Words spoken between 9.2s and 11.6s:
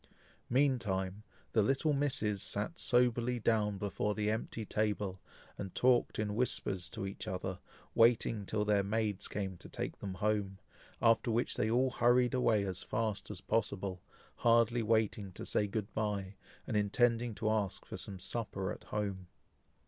came to take them home, after which